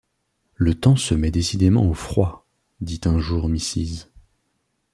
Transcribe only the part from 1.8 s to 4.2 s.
au froid, dit un jour Mrs.